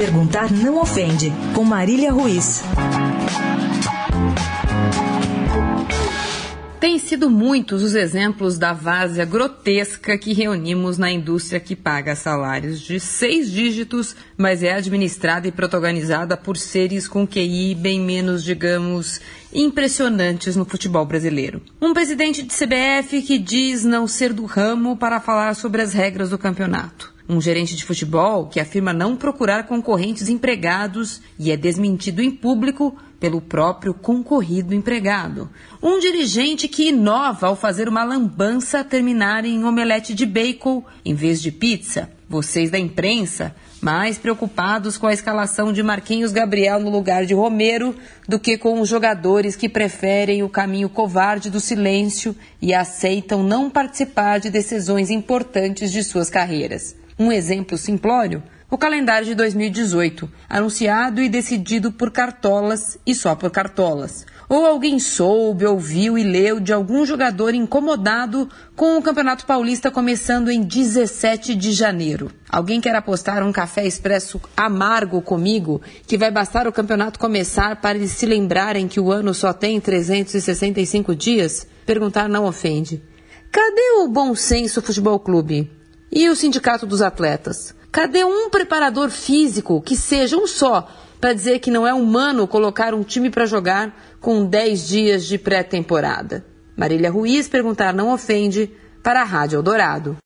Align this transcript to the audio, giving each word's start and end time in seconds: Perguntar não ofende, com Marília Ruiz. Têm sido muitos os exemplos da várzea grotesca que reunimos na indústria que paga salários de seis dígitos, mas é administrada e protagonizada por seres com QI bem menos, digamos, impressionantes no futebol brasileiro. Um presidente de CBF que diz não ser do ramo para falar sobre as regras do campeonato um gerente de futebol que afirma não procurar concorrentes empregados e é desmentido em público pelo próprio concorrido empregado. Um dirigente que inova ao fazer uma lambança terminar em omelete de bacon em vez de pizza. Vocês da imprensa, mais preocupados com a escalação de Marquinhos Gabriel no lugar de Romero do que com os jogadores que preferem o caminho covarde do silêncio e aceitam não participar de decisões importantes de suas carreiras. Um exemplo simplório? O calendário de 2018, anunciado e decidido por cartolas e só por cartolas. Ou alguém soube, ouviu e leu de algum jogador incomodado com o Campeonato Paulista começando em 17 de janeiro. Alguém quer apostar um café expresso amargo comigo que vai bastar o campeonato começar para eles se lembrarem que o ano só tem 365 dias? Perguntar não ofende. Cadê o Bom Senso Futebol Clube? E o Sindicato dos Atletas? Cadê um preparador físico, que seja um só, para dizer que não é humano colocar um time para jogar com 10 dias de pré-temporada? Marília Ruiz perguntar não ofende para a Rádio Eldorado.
Perguntar 0.00 0.50
não 0.50 0.80
ofende, 0.80 1.30
com 1.54 1.62
Marília 1.62 2.10
Ruiz. 2.10 2.62
Têm 6.80 6.98
sido 6.98 7.28
muitos 7.28 7.82
os 7.82 7.94
exemplos 7.94 8.56
da 8.56 8.72
várzea 8.72 9.26
grotesca 9.26 10.16
que 10.16 10.32
reunimos 10.32 10.96
na 10.96 11.12
indústria 11.12 11.60
que 11.60 11.76
paga 11.76 12.16
salários 12.16 12.80
de 12.80 12.98
seis 12.98 13.52
dígitos, 13.52 14.16
mas 14.38 14.62
é 14.62 14.72
administrada 14.72 15.46
e 15.46 15.52
protagonizada 15.52 16.34
por 16.34 16.56
seres 16.56 17.06
com 17.06 17.26
QI 17.26 17.74
bem 17.74 18.00
menos, 18.00 18.42
digamos, 18.42 19.20
impressionantes 19.52 20.56
no 20.56 20.64
futebol 20.64 21.04
brasileiro. 21.04 21.62
Um 21.80 21.92
presidente 21.92 22.42
de 22.42 22.54
CBF 22.54 23.22
que 23.22 23.38
diz 23.38 23.84
não 23.84 24.06
ser 24.06 24.32
do 24.32 24.44
ramo 24.44 24.96
para 24.96 25.20
falar 25.20 25.54
sobre 25.54 25.82
as 25.82 25.92
regras 25.92 26.30
do 26.30 26.38
campeonato 26.38 27.10
um 27.30 27.40
gerente 27.40 27.76
de 27.76 27.84
futebol 27.84 28.48
que 28.48 28.58
afirma 28.58 28.92
não 28.92 29.16
procurar 29.16 29.68
concorrentes 29.68 30.28
empregados 30.28 31.20
e 31.38 31.52
é 31.52 31.56
desmentido 31.56 32.20
em 32.20 32.30
público 32.30 32.96
pelo 33.20 33.40
próprio 33.40 33.94
concorrido 33.94 34.74
empregado. 34.74 35.48
Um 35.80 36.00
dirigente 36.00 36.66
que 36.66 36.88
inova 36.88 37.46
ao 37.46 37.54
fazer 37.54 37.88
uma 37.88 38.02
lambança 38.02 38.82
terminar 38.82 39.44
em 39.44 39.64
omelete 39.64 40.12
de 40.12 40.26
bacon 40.26 40.84
em 41.04 41.14
vez 41.14 41.40
de 41.40 41.52
pizza. 41.52 42.10
Vocês 42.30 42.70
da 42.70 42.78
imprensa, 42.78 43.52
mais 43.80 44.16
preocupados 44.16 44.96
com 44.96 45.08
a 45.08 45.12
escalação 45.12 45.72
de 45.72 45.82
Marquinhos 45.82 46.30
Gabriel 46.30 46.78
no 46.78 46.88
lugar 46.88 47.26
de 47.26 47.34
Romero 47.34 47.92
do 48.28 48.38
que 48.38 48.56
com 48.56 48.80
os 48.80 48.88
jogadores 48.88 49.56
que 49.56 49.68
preferem 49.68 50.40
o 50.44 50.48
caminho 50.48 50.88
covarde 50.88 51.50
do 51.50 51.58
silêncio 51.58 52.36
e 52.62 52.72
aceitam 52.72 53.42
não 53.42 53.68
participar 53.68 54.38
de 54.38 54.48
decisões 54.48 55.10
importantes 55.10 55.90
de 55.90 56.04
suas 56.04 56.30
carreiras. 56.30 56.94
Um 57.18 57.32
exemplo 57.32 57.76
simplório? 57.76 58.44
O 58.72 58.78
calendário 58.78 59.26
de 59.26 59.34
2018, 59.34 60.30
anunciado 60.48 61.20
e 61.20 61.28
decidido 61.28 61.90
por 61.90 62.12
cartolas 62.12 62.96
e 63.04 63.16
só 63.16 63.34
por 63.34 63.50
cartolas. 63.50 64.24
Ou 64.48 64.64
alguém 64.64 65.00
soube, 65.00 65.66
ouviu 65.66 66.16
e 66.16 66.22
leu 66.22 66.60
de 66.60 66.72
algum 66.72 67.04
jogador 67.04 67.52
incomodado 67.52 68.48
com 68.76 68.96
o 68.96 69.02
Campeonato 69.02 69.44
Paulista 69.44 69.90
começando 69.90 70.52
em 70.52 70.62
17 70.62 71.56
de 71.56 71.72
janeiro. 71.72 72.30
Alguém 72.48 72.80
quer 72.80 72.94
apostar 72.94 73.42
um 73.42 73.50
café 73.50 73.84
expresso 73.84 74.40
amargo 74.56 75.20
comigo 75.20 75.82
que 76.06 76.16
vai 76.16 76.30
bastar 76.30 76.68
o 76.68 76.72
campeonato 76.72 77.18
começar 77.18 77.80
para 77.80 77.98
eles 77.98 78.12
se 78.12 78.24
lembrarem 78.24 78.86
que 78.86 79.00
o 79.00 79.10
ano 79.10 79.34
só 79.34 79.52
tem 79.52 79.80
365 79.80 81.12
dias? 81.16 81.66
Perguntar 81.84 82.28
não 82.28 82.44
ofende. 82.44 83.02
Cadê 83.50 83.98
o 83.98 84.06
Bom 84.06 84.32
Senso 84.36 84.80
Futebol 84.80 85.18
Clube? 85.18 85.68
E 86.12 86.28
o 86.28 86.36
Sindicato 86.36 86.86
dos 86.86 87.02
Atletas? 87.02 87.79
Cadê 87.92 88.24
um 88.24 88.48
preparador 88.48 89.10
físico, 89.10 89.82
que 89.82 89.96
seja 89.96 90.36
um 90.36 90.46
só, 90.46 90.88
para 91.20 91.32
dizer 91.32 91.58
que 91.58 91.72
não 91.72 91.86
é 91.86 91.92
humano 91.92 92.46
colocar 92.46 92.94
um 92.94 93.02
time 93.02 93.30
para 93.30 93.46
jogar 93.46 94.16
com 94.20 94.46
10 94.46 94.88
dias 94.88 95.24
de 95.26 95.36
pré-temporada? 95.36 96.46
Marília 96.76 97.10
Ruiz 97.10 97.48
perguntar 97.48 97.92
não 97.92 98.12
ofende 98.12 98.70
para 99.02 99.22
a 99.22 99.24
Rádio 99.24 99.56
Eldorado. 99.56 100.16